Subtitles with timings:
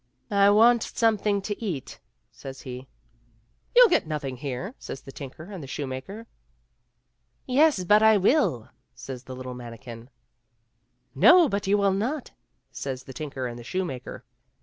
[0.31, 1.99] "I want something to eat,"
[2.31, 2.87] says he,"
[3.75, 6.25] You'll get nothing here," says the tinker and the shoemaker."
[7.45, 10.09] Yes, but I will," says the little manikin."
[11.29, 12.31] No, but you will not,"
[12.71, 14.25] says the tinker and the shoemaker.